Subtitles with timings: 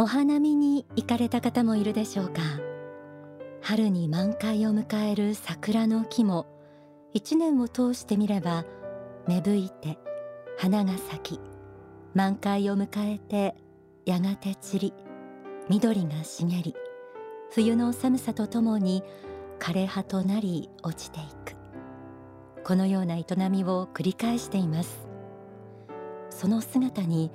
[0.00, 2.40] お花見に行かれた方もいるでしょうか。
[3.60, 6.46] 春に満開を迎える桜の木も
[7.12, 8.64] 一年を通してみれば
[9.28, 9.98] 芽吹いて
[10.56, 11.40] 花が咲き
[12.14, 13.54] 満開を迎えて
[14.06, 14.94] やがて散り
[15.68, 16.74] 緑が茂り
[17.50, 19.02] 冬の寒さとともに
[19.58, 21.56] 枯れ葉となり落ちていく。
[22.64, 25.06] このような営みを繰り返しています。
[26.30, 27.30] その姿に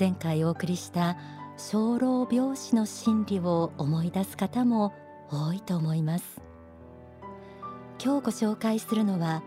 [0.00, 1.18] 前回お送りした
[1.58, 4.92] 生老病死の真理を思い出す方も
[5.30, 6.42] 多いと思います。
[8.02, 9.42] 今日ご紹介するのは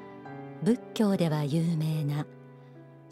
[0.64, 2.26] 仏教では有名な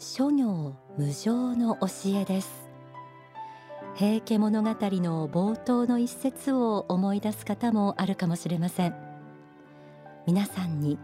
[0.00, 2.68] 諸行無常の教えです。
[3.94, 8.96] 平家物語の冒頭の一節を思い出す方もあるかもしれません。
[10.26, 10.98] 皆さんに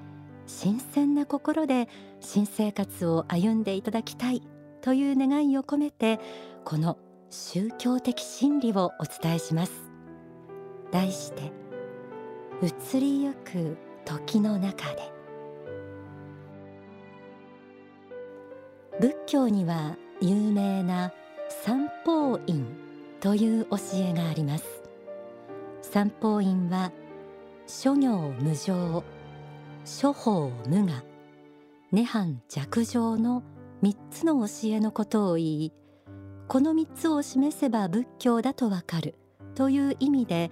[0.47, 1.89] 新鮮な心で
[2.20, 4.42] 新生活を歩んでいただきたい
[4.83, 6.19] という願いを込めて
[6.64, 6.98] この
[7.34, 9.72] 宗教的真理をお伝えします。
[10.92, 11.50] 題して
[12.62, 15.12] 移りゆく時の中で。
[19.00, 21.12] 仏教には有名な
[21.48, 22.64] 三法院
[23.18, 24.64] という教えがあります。
[25.82, 26.92] 三法院は
[27.66, 29.02] 諸行無常
[29.84, 31.05] 諸法無我
[31.92, 33.42] 涅槃弱情の
[33.82, 35.72] 三つの教えのことを言い
[36.48, 39.14] この三つを示せば仏教だとわかる。
[39.55, 40.51] という意味で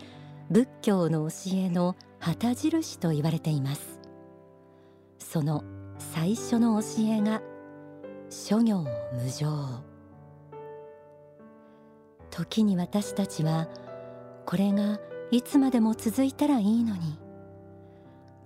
[0.50, 4.00] 仏教の教えの旗印と言われています。
[5.18, 5.64] その
[5.98, 7.42] 最初の教えが
[8.30, 9.82] 諸行無常。
[12.30, 13.68] 時に私たちは
[14.46, 14.98] これが
[15.30, 17.18] いつまでも続いたらいいのに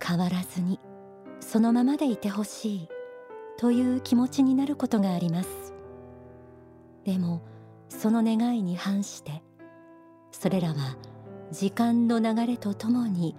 [0.03, 0.79] 変わらずに
[1.39, 2.89] そのままでいてほしい
[3.57, 5.66] という気持ちになることがあります。
[7.07, 7.41] でも
[7.87, 9.41] その願いに反して
[10.33, 10.97] それらは
[11.51, 13.33] 時間の流れとともに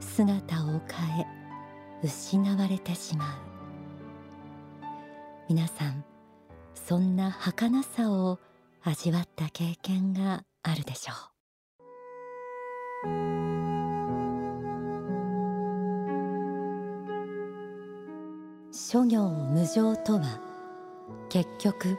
[0.00, 1.26] 姿を変え
[2.04, 3.38] 失われてしまう。
[5.48, 6.04] 皆さん
[6.74, 8.38] そんな儚さを
[8.82, 11.16] 味わった経験があるでしょう。
[18.72, 20.38] 諸行無常とは
[21.30, 21.96] 結局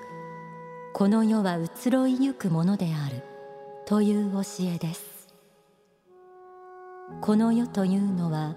[0.98, 3.22] この世は移ろいゆくものである。
[3.86, 5.28] という教えです。
[7.22, 8.56] この世というのは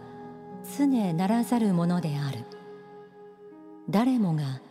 [0.79, 2.47] 常ならざるものである。
[3.91, 4.63] 誰もが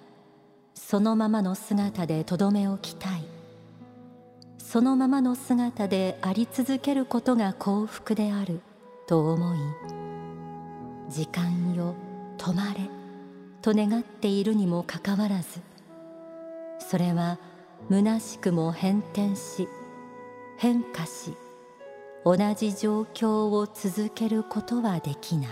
[0.73, 3.23] そのままの姿でとどめ置きたい。
[4.57, 8.61] そのままの姿であり続けることが幸福である。
[9.05, 9.59] と思い
[11.07, 11.93] 時間よ
[12.39, 12.89] 止まれ
[13.61, 15.61] と願っているにもかかわらず
[16.79, 17.37] それは
[17.91, 19.67] 虚しくも変転し
[20.57, 21.33] 変化し
[22.23, 25.49] 同じ状況を続けることはできない。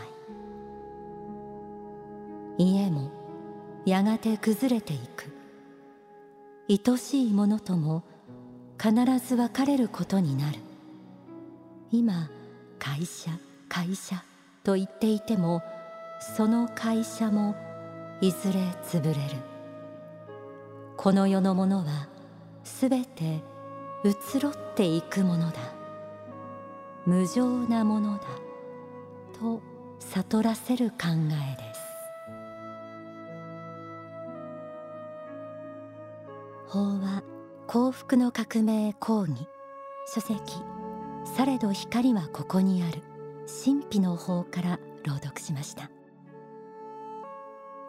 [2.59, 3.11] 家も
[3.85, 5.31] やがて崩れていく。
[6.69, 8.03] 愛しいものとも
[8.79, 8.93] 必
[9.25, 10.59] ず別れることになる。
[11.91, 12.29] 今
[12.77, 13.31] 会社
[13.69, 14.23] 会社
[14.63, 15.61] と言っていても
[16.35, 17.55] その会社も
[18.21, 19.19] いずれ潰れる。
[20.97, 22.16] この世のものは
[22.67, 23.41] すべて
[24.03, 25.57] 移ろっていくものだ。
[27.05, 28.23] 無常なものだ。
[29.39, 29.61] と
[29.99, 30.95] 悟らせる考
[31.31, 31.79] えです。
[36.67, 37.23] 法は
[37.65, 39.47] 幸福の革命講義。
[40.13, 40.37] 書籍。
[41.35, 43.01] されど光はここにある。
[43.63, 45.89] 神秘の法から朗読しました。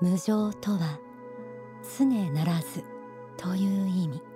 [0.00, 0.99] 無常とは
[1.99, 2.84] 常ならず
[3.37, 4.28] という意味。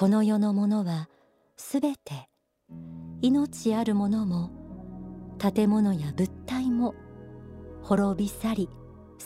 [0.00, 1.10] この世のものは
[1.58, 2.30] すべて
[3.20, 4.50] 命あるものも
[5.36, 6.94] 建物や物体も
[7.82, 8.70] 滅び去り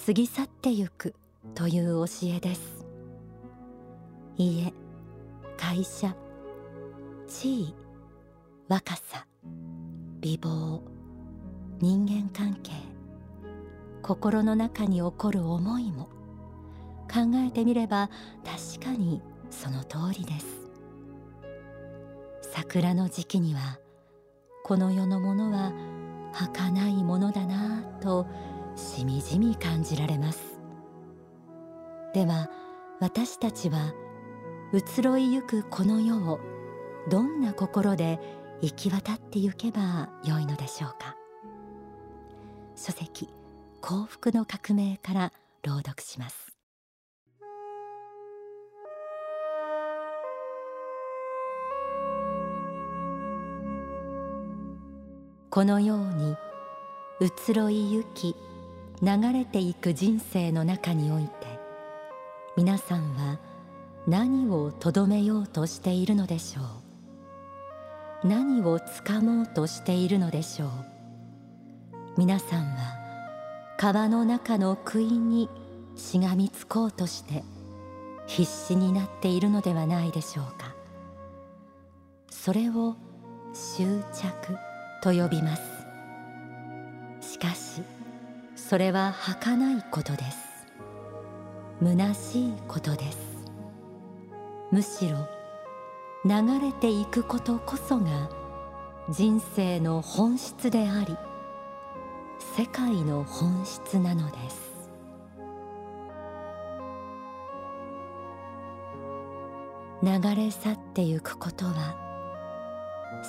[0.04, 1.14] 過ぎ去ってゆく
[1.54, 2.84] という教えです。
[4.36, 4.74] 家
[5.56, 6.16] 会社
[7.28, 7.74] 地位
[8.66, 9.28] 若さ
[10.20, 10.80] 美貌
[11.78, 12.72] 人間関係
[14.02, 16.06] 心の中に起こる思いも
[17.08, 18.10] 考えてみれば
[18.44, 20.63] 確かにその通りです。
[22.56, 23.80] 桜の時期には
[24.62, 25.72] この世のものは
[26.32, 28.28] 儚いものだなぁと
[28.76, 30.60] しみじみ感じられます。
[32.14, 32.48] では
[33.00, 33.92] 私たちは
[34.72, 36.38] 移ろいゆくこの世を
[37.10, 38.20] どんな心で
[38.62, 41.16] 行き渡ってゆけばよいのでしょうか。
[42.76, 43.28] 書籍
[43.80, 45.32] 幸福の革命から
[45.64, 46.53] 朗読します。
[55.54, 56.34] このように
[57.20, 58.34] 移ろいゆき
[59.00, 61.30] 流れていく人生の中において
[62.56, 63.38] 皆さんは
[64.08, 66.62] 何をとどめようとしているのでしょ
[68.24, 68.26] う？
[68.26, 70.70] 何をつかもうとしているのでしょう？
[72.18, 72.96] 皆さんは
[73.78, 75.48] 川の中の杭に
[75.94, 77.44] しがみつこうとして
[78.26, 80.74] 必死になっているのではないでしょうか？
[82.28, 82.96] それを
[83.52, 84.58] 執着
[85.04, 85.62] と呼びます。
[87.20, 87.82] しかし
[88.56, 90.38] それは儚いことです。
[91.82, 93.18] 虚しいことです。
[94.72, 95.18] むしろ
[96.24, 98.30] 流れていくことこそが
[99.10, 101.18] 人生の本質であり
[102.56, 104.72] 世界の本質なのです。
[110.02, 111.94] 流れ去ってゆくことは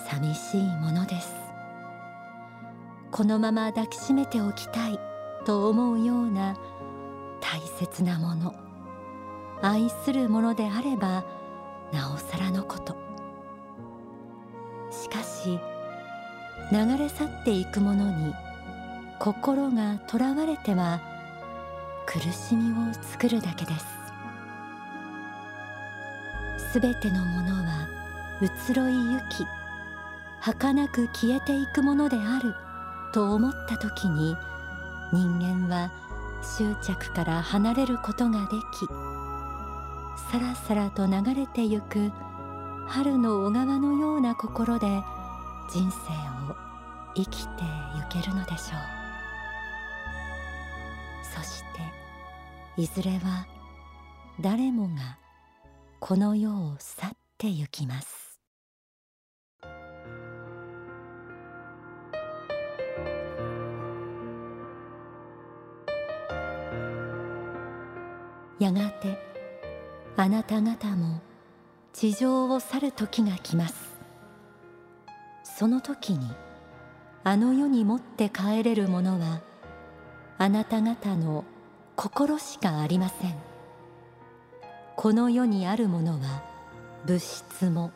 [0.10, 1.45] 寂しいものです。
[3.16, 5.00] このまま抱きしめておきたい
[5.46, 6.58] と思うような
[7.40, 8.54] 大切なもの。
[9.62, 11.24] 愛するものであれば
[11.94, 12.94] なおさらのこと。
[14.92, 15.58] しかし
[16.74, 18.34] 流れ去っていくものに
[19.18, 21.00] 心がとらわれては
[22.06, 23.86] 苦しみを作るだけです。
[26.74, 27.88] すべてのものは
[28.42, 29.48] 移ろいゆき
[30.42, 32.65] 儚く消えていくものである。
[33.16, 34.36] と思った時に
[35.14, 35.90] 人間は
[36.44, 38.86] 執着から離れることができ
[40.30, 42.12] さらさらと流れてゆく
[42.88, 44.88] 春の小川のような心で
[45.72, 46.12] 人生
[46.52, 46.58] を
[47.16, 47.64] 生きて
[47.96, 48.80] ゆけるのでしょう。
[51.24, 51.68] そして
[52.76, 53.48] いずれは
[54.42, 55.18] 誰もが
[56.02, 58.25] この世を去ってゆきます。
[68.60, 69.20] やがて
[70.18, 71.22] あなた方も
[71.94, 73.96] 地上を去る時が来ます。
[75.44, 76.30] その時に
[77.24, 79.42] あの世に持って帰れるものは
[80.38, 81.46] あなた方の
[81.96, 83.36] 心しかありません。
[84.96, 86.44] この世にあるものは
[87.06, 87.92] 物質も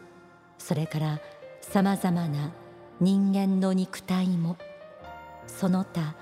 [0.58, 1.20] それから
[1.62, 2.52] さまざまな
[3.00, 4.58] 人間の肉体も
[5.48, 6.16] その他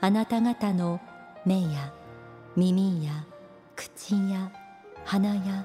[0.00, 1.00] あなた方の
[1.44, 1.92] 目や
[2.56, 3.24] 耳や
[3.78, 4.50] 口や
[5.04, 5.64] 鼻や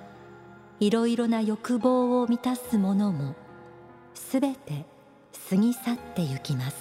[0.80, 3.34] いろいろな欲望を満たすものも
[4.14, 4.86] すべて
[5.50, 6.78] 過ぎ去ってゆきます。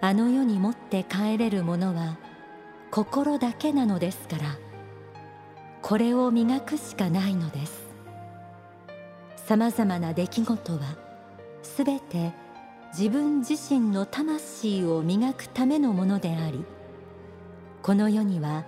[0.00, 2.16] あの世に持って帰れるものは
[2.92, 4.56] 心だけなのですから
[5.82, 7.88] これを磨くしかないのです。
[9.34, 10.96] さまざまな出来事は
[11.64, 12.32] すべて
[12.96, 16.64] 自分自身の魂を磨くためのものであり
[17.84, 18.64] この世には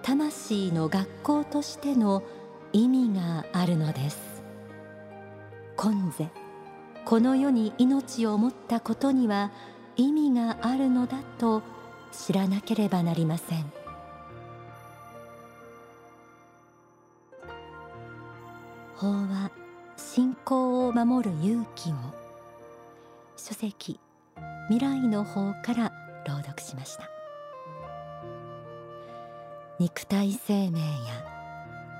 [0.00, 2.22] 魂の学校としての
[2.72, 4.42] 意味があるのです
[5.76, 6.30] 今世
[7.04, 9.52] この世に命を持ったことには
[9.96, 11.62] 意味があるのだと
[12.10, 13.84] 知らなければなりません。
[18.96, 19.50] 法は
[19.98, 21.94] 信仰を守る勇気を
[23.36, 24.00] 書籍
[24.70, 25.92] 未来の法から
[26.26, 27.23] 朗読しました
[29.80, 30.86] 肉体生命や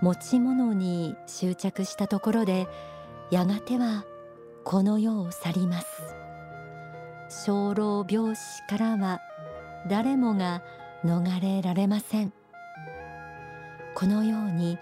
[0.00, 2.68] 持ち物に執着したところで
[3.30, 4.04] やがては
[4.62, 5.86] この世を去ります。
[7.28, 9.20] 生老病死からは
[9.88, 10.62] 誰もが
[11.04, 12.32] 逃れられません。
[13.94, 14.78] このように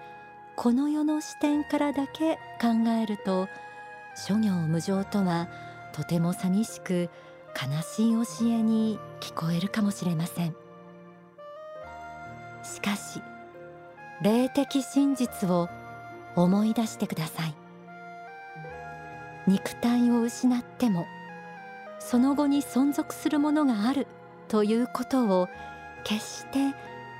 [0.56, 3.48] この世の視点からだけ考えると
[4.14, 5.48] 諸行無常とは
[5.92, 7.08] とても寂しく
[7.54, 10.54] 悲しい教えに聞こえるかもしれません。
[12.62, 13.22] しかし
[14.22, 15.68] 霊的真実を
[16.36, 17.54] 思い出してください
[19.46, 21.06] 肉体を失っても
[21.98, 24.06] その後に存続するものがある
[24.48, 25.48] ということを
[26.04, 26.58] 決して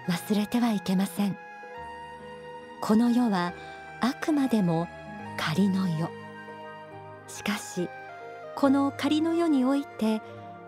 [0.08, 1.36] 忘れてはいけません。
[2.82, 3.54] この世は
[4.00, 4.88] あくまでも
[5.36, 6.10] 仮の世
[7.28, 7.88] しかし
[8.56, 10.20] この仮の世において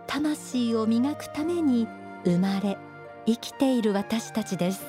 [0.06, 1.88] 魂を磨くために
[2.24, 2.78] 生まれ
[3.26, 4.84] 生きている私たちです。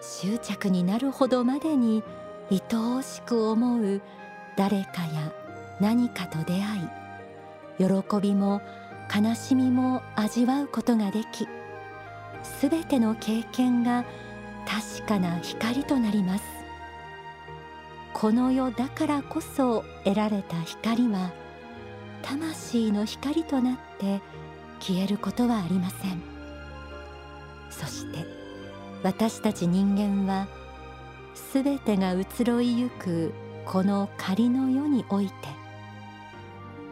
[0.00, 2.02] 執着になるほどまでに
[2.50, 2.60] 愛
[2.98, 4.00] おしく思う
[4.56, 5.32] 誰かや
[5.80, 6.88] 何かと出会い
[7.78, 8.62] 喜びも
[9.14, 11.48] 悲しみも味わうことができ
[12.42, 14.04] すべての経験が
[14.66, 16.44] 確かな光となります。
[18.12, 21.32] この世だからこそ得られた光は
[22.22, 24.20] 魂の光となって
[24.80, 26.35] 消えることはありません。
[27.70, 28.26] そして
[29.02, 30.48] 私たち人間は
[31.34, 33.32] すべてが移ろいゆく
[33.64, 35.34] この仮の世において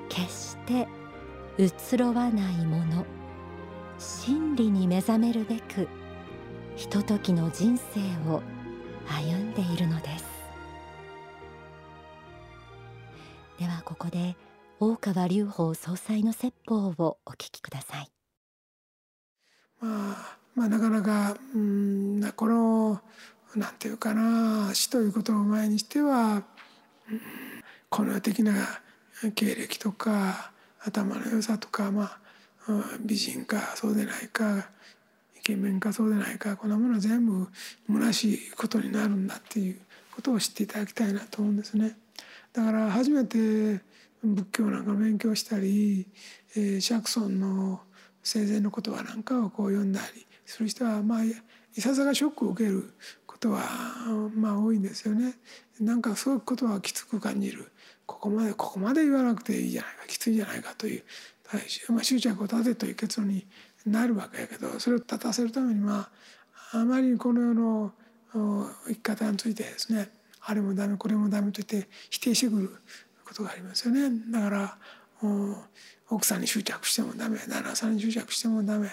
[0.09, 0.87] 決して
[1.59, 3.07] 移ろわないもの
[3.99, 5.89] 真理に目覚めるべく
[6.77, 8.01] ひとときの人生
[8.31, 8.43] を
[9.07, 10.25] 歩んでいるのです
[13.59, 14.37] ではここで
[14.81, 18.11] 大川隆法総裁の説法をお聞きください。
[19.81, 23.01] まあ、まあなかなかうんこの
[23.57, 26.43] なんていうかな死ということを前にしては、
[27.89, 28.53] この的な
[29.35, 32.19] 経歴とか頭の良さとか、まあ、
[33.01, 34.69] 美人かそうでないか
[35.39, 37.47] イケメンかそうでないかこんなものは全部
[37.87, 39.79] 虚しいことになるんだっていう
[40.15, 41.97] ことを知っていただきたいなと思うんですね。
[42.53, 43.81] だから初めて
[44.23, 46.07] 仏教なんか勉強したり、
[46.57, 47.81] えー、釈尊の
[48.23, 52.93] 生前の言葉なんかをこう読んだりする人はまあいささかショックを受ける
[53.27, 53.63] ことは
[54.35, 55.35] まあ多いんですよね。
[55.81, 57.71] なんかすごく言葉はきつく感じる。
[58.07, 61.03] ここまでここまで言わなくていいじゃないかきついじゃないかという、
[61.89, 63.47] まあ、執着を立てという結論に
[63.87, 66.11] なるわけやけどそれを立たせるためにま
[66.73, 67.93] ああまりこの世の
[68.89, 70.11] 生き方についてですね
[70.41, 72.71] あれもダメこれもダメと言って否定してくる
[73.25, 74.11] ことがありますよね。
[74.31, 74.79] だから
[76.11, 78.91] 奥さんに執着してもダメ旦那さんに執着してもダメ。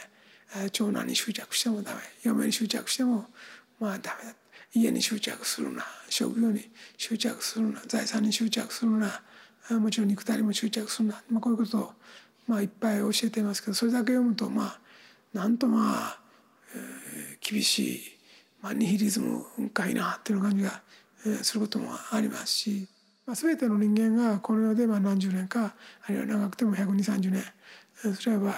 [0.71, 2.01] 長男に執着してもダメ。
[2.23, 3.25] 嫁に執着しても
[3.79, 4.35] まあダメだ。
[4.73, 5.83] 家に執着するな。
[6.09, 7.81] 職業に執着するな。
[7.87, 9.21] 財産に執着するな。
[9.69, 11.91] もちろん肉体にも執着するな、まあ、こういうことを、
[12.47, 14.79] まあ、いっぱい教えていますけどそれだけ読むとまあ
[15.33, 16.19] なんとまあ、
[16.75, 18.01] えー、厳しい、
[18.61, 20.81] まあ、ニヒリズムかいなっていう感じが、
[21.25, 22.87] えー、することもありますし。
[23.23, 25.75] まあ、全ての人間がこの世でまあ何十年か
[26.07, 27.43] あるいは長くても12030年
[28.15, 28.55] それは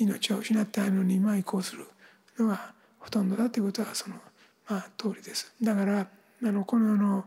[0.00, 1.86] 命を失ったのにまあ移行する
[2.38, 4.16] のがほとんどだということはその
[4.68, 5.52] まあ通りです。
[5.62, 6.06] だからあ
[6.52, 7.24] のこの世の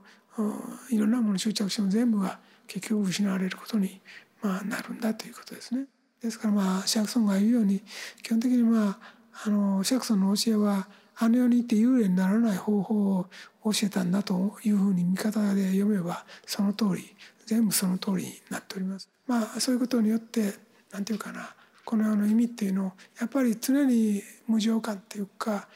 [0.89, 4.01] いろんなものに執着しても全部が結局失われることに
[4.41, 5.85] まあなるんだということですね。
[6.21, 7.81] ですからまあシャクソンが言うように
[8.21, 8.97] 基本的にまあ
[9.45, 13.27] あのシャクソンの教えはあの世に行って幽霊にならない方法を
[13.65, 17.15] 教えたんだというふうに見方で読めばその通り
[17.45, 19.09] 全部その通りになっております。
[19.27, 20.53] まあそういうことによって
[20.91, 21.53] 何て言うかな
[21.85, 25.67] この世の意味っていうのをやっぱり常に無常感っていうか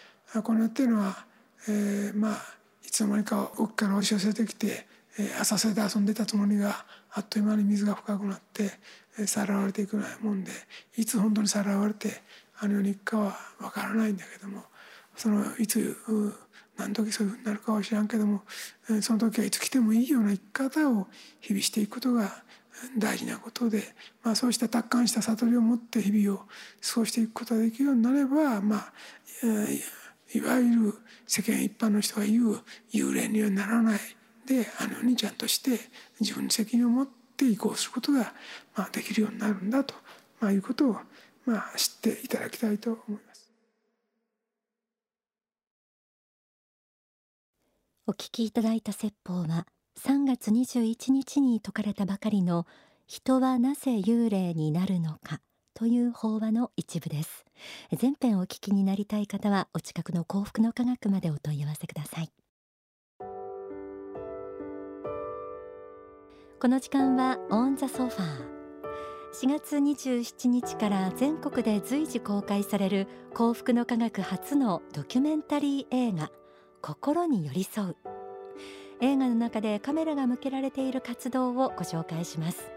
[0.43, 1.25] この世っていうのは、
[1.67, 2.37] えー、まあ
[2.85, 4.85] いつの間にか奥から押し寄せてきて、
[5.19, 8.71] えー、浅瀬で遊んでたつもりがあっという間に水が深くなって
[9.25, 10.51] さらわれていくようなもんで
[10.95, 12.21] いつ本当にさらわれて
[12.59, 14.63] あの世に行くかは分からないんだけども
[15.15, 15.97] そのいつ
[16.77, 18.43] 何時そういうふうになるかは知らんけども
[19.01, 21.07] その時はいつ来てもいいような生き方を
[21.39, 22.43] 日々していくことが
[22.97, 23.83] 大事なことで、
[24.23, 26.43] まあ、そうした達観した悟りを持って日々を
[26.81, 28.93] 過ごしていくことができるようになれば、まあ、
[30.33, 30.93] いわゆる
[31.25, 32.59] 世間一般の人が言う
[32.93, 33.99] 幽霊にはならない
[34.45, 35.79] であのようにちゃんとして
[36.19, 38.33] 自分に責任を持って移行することが、
[38.75, 39.93] まあ、できるようになるんだと、
[40.39, 40.97] まあ、いうことを、
[41.45, 43.51] まあ、知っていただきたいと思います。
[48.09, 49.65] お聞きいただいた説法は
[49.97, 52.67] 3月21日に説かれたばかりの
[53.07, 55.41] 人はなぜ幽霊になるのか
[55.73, 57.45] という法話の一部です。
[57.97, 62.31] 全編お聞きになりたい方はお近くの幸福の科学までお問い合わせください。
[66.59, 68.57] この時間はオンザソファー。
[69.33, 76.31] 4月27日から全国で随時公開される幸福の科学初のドキュメンタリー映画
[76.81, 78.16] 心に寄り添う。
[78.99, 82.71] 映画の中でカメラが向けられている活動をご紹介します。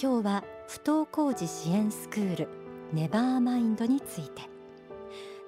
[0.00, 2.48] 今日は不登校児支援スクール
[2.92, 4.42] ネバーマインドについて。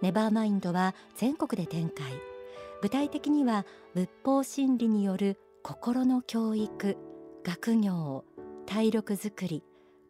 [0.02, 2.04] ネバーマインドは全国で展開。
[2.82, 6.99] 具体的には仏法真理による心の教育
[7.44, 8.25] 学業
[8.66, 9.62] 体力づくり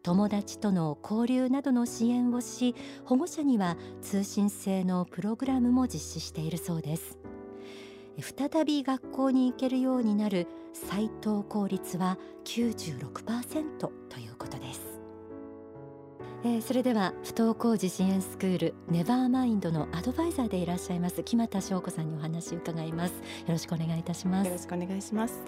[0.03, 2.75] 友達との交流などの支援をし
[3.05, 7.17] 保護者には通信制のプログラムも実施しているそうです。
[8.21, 14.95] 再び学校に行けるようになる再登校率は96%ということです。
[16.45, 23.13] えー、それでは不登校児支援スクールネバーマインドのアドバイザーでいらっしゃいます木又翔子さんにお話を伺います。
[23.13, 24.47] よろしくお願いいたします。
[24.47, 25.41] よろしくお願いします。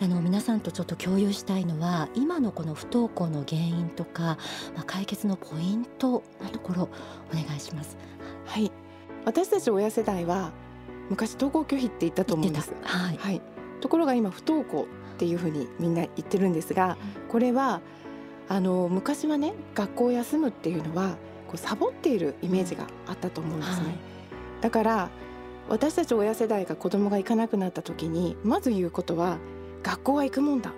[0.00, 4.38] あの皆さんとちょっと共有したいのは今のこの不登校の原因とか、
[4.76, 6.88] まあ、解決のポイントのところ
[7.32, 7.96] お願いします。
[8.46, 8.70] はい。
[9.24, 10.52] 私たち親世代は
[11.10, 12.72] 昔登校拒否って言ったと思うんです。
[12.82, 13.42] はい、はい、はい、
[13.80, 16.96] ところが今不登校っていうふうにみんな言ってるんですが
[17.28, 17.80] これは
[18.48, 23.96] あの昔はね学校を休むっていうのはこうサボっているイメージがあったと思うんですね、はい、
[24.60, 25.10] だから
[25.68, 29.38] 私たち親世代が子供が行かなくなった時にまず言うことは
[29.82, 30.72] 学校は行くもんだ。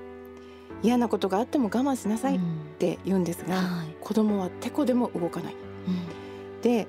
[0.83, 2.41] 嫌なことがあっても我慢しなさいっ
[2.79, 3.65] て言うんですが、うん。
[3.79, 6.87] はい、子供はてこでも動かない、うん、で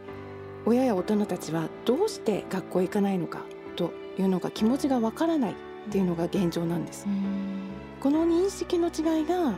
[0.68, 3.46] 親や大人たちはどうして学校へ行かないのか
[3.78, 5.56] というのが気持ちがわからないっ
[5.90, 7.70] ていうのが現状なんです、うん、
[8.02, 9.54] この認識の違いが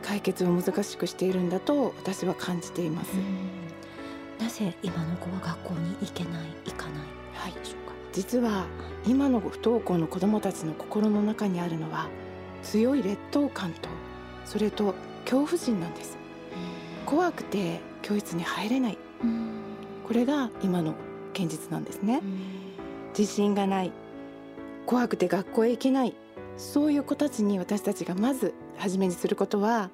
[0.00, 3.12] 解決を難しくしているんだと私は感じています、
[4.40, 6.32] なぜ今の子は学校に行けない
[6.64, 7.02] 行かない
[7.34, 7.52] はい。
[7.52, 7.94] でしょうか？
[8.14, 8.64] 実は
[9.06, 12.08] 今の不登校の子どもたちの心の中にあるのは
[12.62, 13.90] 強い劣等感と
[14.46, 16.16] それと恐怖心なんです。
[17.04, 18.98] 怖くて教室に入れない
[20.06, 20.94] これが今の
[21.32, 22.22] 現実なんですね。
[23.16, 23.92] 自信がない。
[24.86, 26.14] 怖くて学校へ行けない。
[26.56, 29.90] そういう子たちに私たちがまず初めにすることは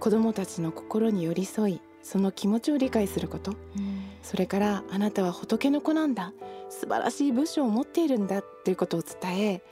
[0.00, 3.54] 子どもたちの心に寄り添いその気持ちを理解すること、
[4.22, 6.32] それからあなたは仏の子なんだ。
[6.70, 8.38] 素晴らしい部署を持っているんだ。
[8.38, 9.62] っていうことを伝え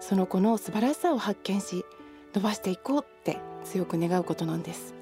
[0.00, 1.84] その子の素晴らしさを発見し
[2.34, 4.94] 伸ばしていこうって強く願うことなんです。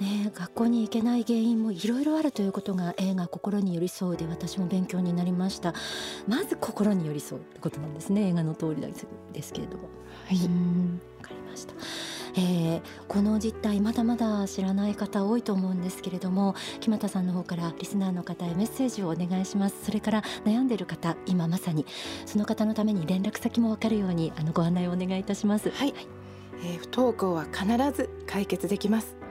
[0.00, 5.74] ね、学校に行けない原因もいろいろあるということが映画心に寄り添うで私も勉強になりました。
[6.26, 8.28] まず心に寄り添うってことなんですね。
[8.28, 8.82] 映画の通り
[9.32, 9.88] ですけれども。
[10.26, 10.38] はい。
[10.38, 10.44] わ
[11.22, 11.74] かりました。
[12.36, 19.84] えー、この実態まだまだ知らない方多いと思うんですけれども木俣さんの方からリスナーの方へメッセージをお願いします。
[19.84, 21.86] それから悩んでいる方今まさに。
[22.26, 25.70] その方のために連絡先もわかるようにあのご案内をお願いいたします。
[25.70, 26.06] はい、はい、
[26.64, 29.23] えー、不登校は必ず解決できます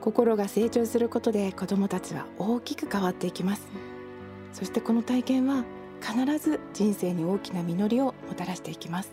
[0.00, 3.68] 心が成長することで子どもたちは大きく変わっていきます。
[4.52, 5.64] そしてこの体験は
[6.00, 9.12] 必ず人生に大きな実りをもたらしていきます。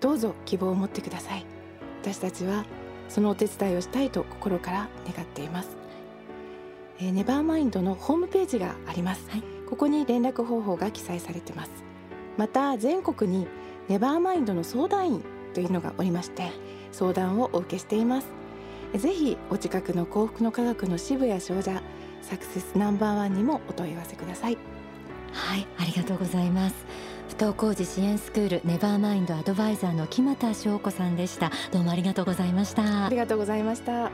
[0.00, 1.46] どうぞ希望を持ってください。
[2.02, 2.64] 私たちは
[3.08, 5.76] そのお手伝いをしたいと心から願っています、
[7.00, 11.70] えー、ネバーマインドのホームページがあります、はい、ここに連絡方法が記載されてます。
[12.38, 13.46] また全国に
[13.88, 16.50] ネバーマインドの相談員というのがおりまして
[16.92, 18.39] 相談をお受けしています
[18.98, 21.82] ぜひお近くの幸福の科学の支部や商社
[22.22, 24.58] サクセスナンバーワンにもお問い合わせください。
[25.32, 26.74] はいありがとうございます。
[27.28, 31.50] 不登校児支援スクールネバーマインドアドバイザーの木俣翔子さんでした。
[31.72, 33.06] どうもありがとうございました。
[33.06, 34.10] ありがとうございました。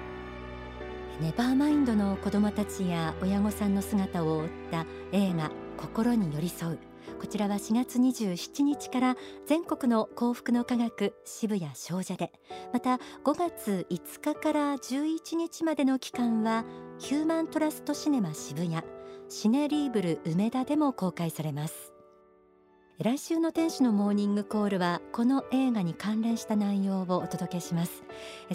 [1.21, 6.79] ネバーマインドの子どもたちや親御さんの姿を追った映画心に寄り添う
[7.19, 12.33] こちらは4月27日から全国の幸福の科学渋谷商社で。
[12.73, 16.65] また5月5日から11日までの期間は
[16.99, 18.83] ヒューマントラストシネマ渋谷
[19.29, 21.93] シネリーブル梅田でも公開されます。
[22.99, 28.05] 来週の天使のモーニングコールはこの映画に関連した内容をお届けします。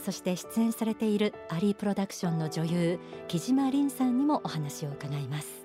[0.03, 5.60] そして出演されているアリープロダクションの女優木島凛さんにもお話を伺います。